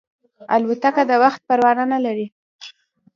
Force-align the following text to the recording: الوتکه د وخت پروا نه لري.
الوتکه 0.55 1.03
د 1.09 1.11
وخت 1.23 1.41
پروا 1.47 1.71
نه 1.93 1.99
لري. 2.05 2.27